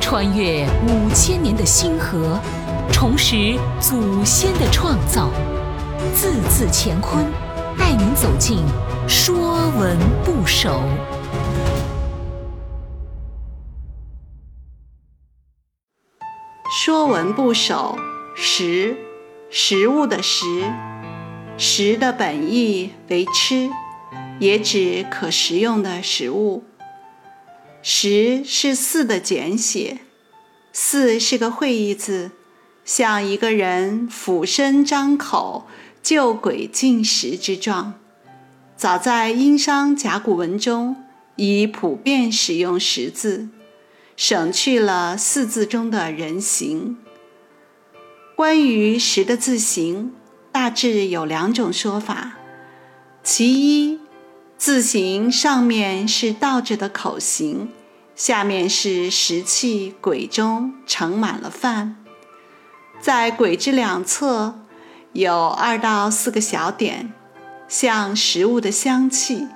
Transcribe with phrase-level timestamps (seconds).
[0.00, 2.38] 穿越五千年的星河，
[2.92, 5.30] 重拾祖先的创造，
[6.14, 7.24] 字字乾坤，
[7.78, 8.58] 带您走进
[9.08, 10.70] 《说文不首》。
[16.86, 17.96] 《说文部首》
[18.36, 18.96] 食，
[19.48, 20.46] 食物的食。
[21.56, 23.70] 食的本意为吃，
[24.40, 26.64] 也指可食用的食物。
[27.86, 29.98] 十是四的简写，
[30.72, 32.30] 四是个会意字，
[32.82, 35.66] 像一个人俯身张口
[36.02, 37.92] 就鬼进食之状。
[38.74, 40.96] 早在殷商甲骨文中，
[41.36, 43.50] 已普遍使用十字。
[44.16, 46.96] 省去了“四”字中的人形。
[48.34, 50.14] 关于“十”的字形，
[50.50, 52.38] 大致有两种说法。
[53.22, 53.98] 其一，
[54.56, 57.68] 字形上面是倒着的口形，
[58.14, 61.96] 下面是食器簋中盛满了饭，
[63.00, 64.60] 在簋之两侧
[65.12, 67.12] 有二到四个小点，
[67.68, 69.48] 像食物的香气。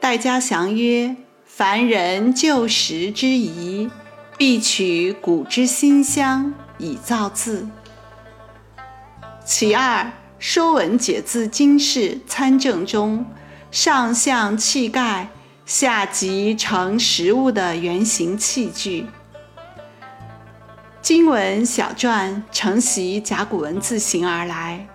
[0.00, 1.16] 戴家祥曰。
[1.54, 3.90] 凡人就食之宜，
[4.38, 7.68] 必取古之馨香以造字。
[9.44, 10.04] 其二，
[10.38, 13.26] 《说文解字经世参正》中，
[13.72, 15.30] 上象器盖，
[15.64, 19.06] 下即盛食物的圆形器具。
[21.00, 24.86] 经文小篆承袭甲骨文字形而来，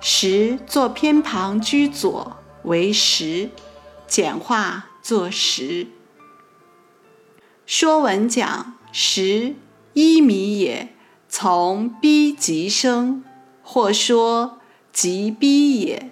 [0.00, 3.50] 食作偏旁居左为食，
[4.08, 4.86] 简化。
[5.02, 5.88] 作食。
[7.66, 9.54] 说文讲食，
[9.92, 10.94] 一米也，
[11.28, 13.22] 从逼即生，
[13.62, 14.60] 或说
[14.94, 16.10] 即逼也。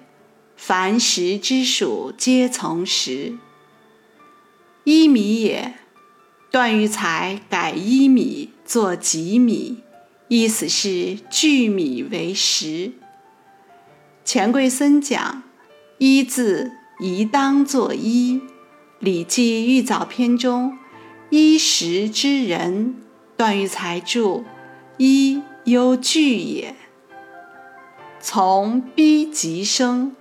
[0.65, 3.37] 凡食之属，皆从食。
[4.85, 5.75] 一米也，
[6.53, 9.79] 段玉裁改一米作几米，
[10.29, 12.93] 意思是聚米为食。
[14.25, 15.43] 钱贵森讲
[15.99, 16.71] 一字
[17.01, 18.39] 宜当作一。
[19.01, 20.78] 《礼记玉藻篇》中
[21.31, 23.03] ，“衣食之人”，
[23.37, 24.45] 段玉裁注
[24.99, 26.77] ：“衣忧惧也。”
[28.22, 30.15] 从逼即生，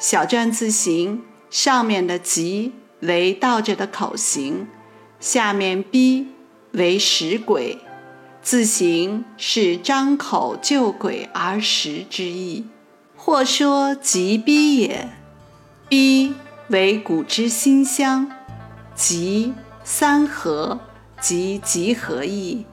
[0.00, 4.66] 小篆字形上面的“吉”为倒着的口形，
[5.20, 6.28] 下面“逼”
[6.72, 7.78] 为食鬼，
[8.42, 12.64] 字形是张口就鬼而食之意，
[13.14, 15.10] 或说“吉逼也
[15.88, 16.34] ”，“逼”。
[16.70, 18.30] 为古之馨香，
[18.94, 20.78] 吉三合，
[21.20, 22.64] 即集合意，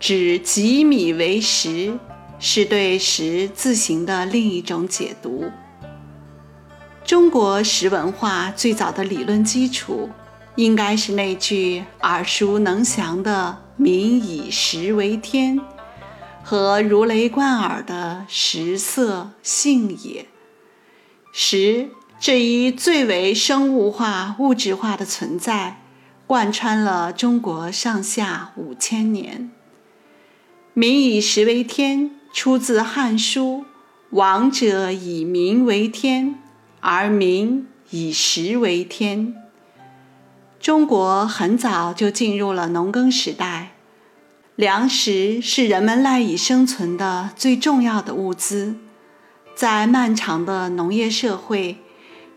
[0.00, 1.98] 指吉米为食，
[2.38, 5.44] 是对食字形的另一种解读。
[7.04, 10.08] 中国食文化最早的理论基础，
[10.56, 15.60] 应该是那句耳熟能详的“民以食为天”
[16.42, 20.26] 和如雷贯耳的“食色性也”。
[21.32, 21.90] 食。
[22.20, 25.82] 这一最为生物化、物质化的存在，
[26.26, 29.50] 贯穿了中国上下五千年。
[30.72, 33.58] 民以食为天，出自《汉书》
[34.10, 36.36] ：“王者以民为天，
[36.84, 39.34] 而民以食为天。”
[40.60, 43.72] 中国很早就进入了农耕时代，
[44.54, 48.76] 粮食是人们赖以生存的最重要的物资。
[49.54, 51.78] 在漫长的农业社会，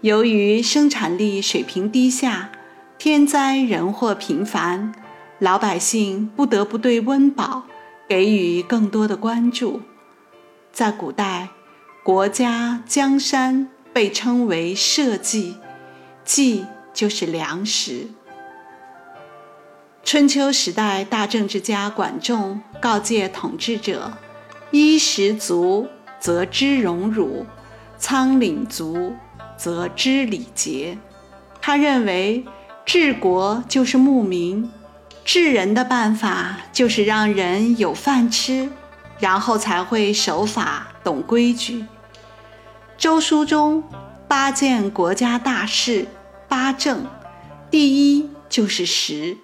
[0.01, 2.51] 由于生产力水平低下，
[2.97, 4.93] 天灾人祸频繁，
[5.39, 7.63] 老百姓不得不对温饱
[8.07, 9.81] 给予更多的关注。
[10.71, 11.49] 在古代，
[12.03, 15.55] 国家江山被称为社稷，
[16.23, 18.09] 稷就是粮食。
[20.03, 24.13] 春秋时代，大政治家管仲告诫统治者
[24.69, 25.87] ：“衣食足，
[26.19, 27.47] 则知荣辱；
[27.97, 29.15] 仓廪足。”
[29.57, 30.99] 则知礼节。
[31.59, 32.45] 他认为
[32.85, 34.71] 治国就是牧民，
[35.25, 38.69] 治人的办法就是让人有饭吃，
[39.19, 41.83] 然后才会守法、懂规矩。
[42.97, 43.83] 周书中
[44.27, 46.07] 八件国家大事，
[46.47, 47.05] 八政，
[47.69, 49.37] 第一就是食。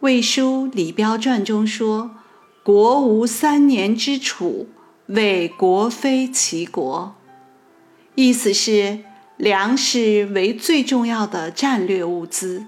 [0.00, 2.10] 魏书李彪传中说
[2.64, 4.68] ：“国无三年之储，
[5.06, 7.14] 为国非其国。”
[8.16, 9.04] 意思是。
[9.36, 12.64] 粮食为最重要的战略物资，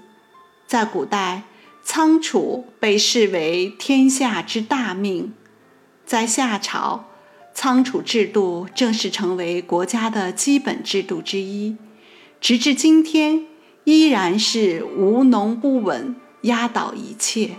[0.67, 1.41] 在古代，
[1.83, 5.33] 仓储被视为天下之大命。
[6.05, 7.08] 在夏朝，
[7.53, 11.75] 仓储制度正式成为国家的基本制度之一，
[12.39, 13.45] 直至今天，
[13.83, 17.51] 依然是无农不稳、压倒一切。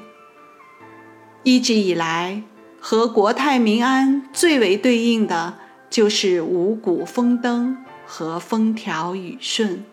[1.42, 2.42] 一直以来，
[2.80, 5.58] 和国泰民安最为对应的
[5.90, 7.76] 就是五谷丰登
[8.06, 9.84] 和风调雨顺。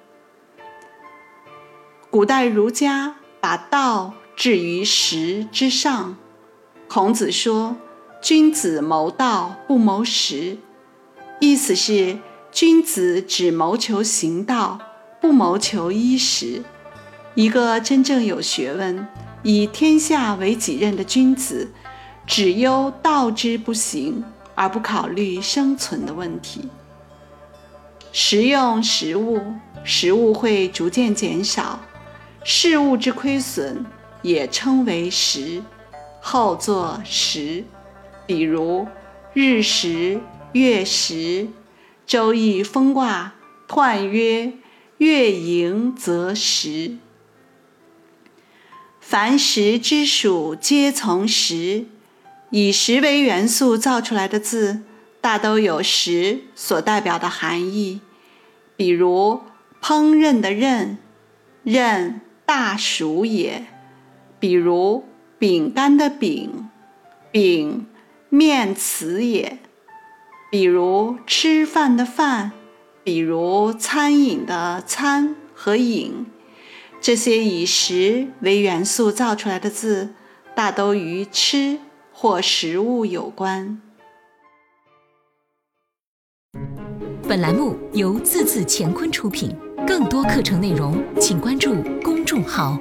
[2.09, 6.17] 古代儒家把道置于食之上，
[6.87, 7.75] 孔子说
[8.21, 10.57] ：“君子谋道，不谋食。”
[11.39, 12.17] 意思是，
[12.51, 14.79] 君子只谋求行道，
[15.21, 16.63] 不谋求衣食。
[17.35, 19.07] 一个真正有学问、
[19.43, 21.71] 以天下为己任的君子，
[22.25, 24.23] 只忧道之不行，
[24.55, 26.69] 而不考虑生存的问题。
[28.11, 29.39] 食用食物，
[29.83, 31.79] 食物会逐渐减少，
[32.43, 33.85] 事物之亏损
[34.23, 35.61] 也称为食，
[36.19, 37.63] 后作食。
[38.27, 38.87] 比如
[39.33, 40.21] 日食。
[40.53, 41.49] 月食，
[42.07, 43.33] 周易风卦
[43.67, 44.53] 彖曰
[44.97, 46.97] ：“月盈则食。”
[49.01, 51.85] 凡食之属，皆从食。
[52.49, 54.81] 以食为元素造出来的字，
[55.21, 57.99] 大都有食所代表的含义。
[58.77, 59.41] 比如
[59.81, 60.95] 烹饪的饪，
[61.65, 63.65] 饪大暑也；
[64.39, 65.03] 比如
[65.37, 66.69] 饼干的饼，
[67.31, 67.85] 饼
[68.29, 69.59] 面词也。
[70.49, 72.53] 比如吃饭的饭，
[73.03, 76.25] 比如餐饮的餐和饮，
[77.01, 80.13] 这些以食为元素造出来的字，
[80.55, 81.79] 大都与吃
[82.13, 83.81] 或食物有关。
[87.27, 89.53] 本栏目由字字乾坤出品，
[89.85, 92.79] 更多课程内容请关注公众号。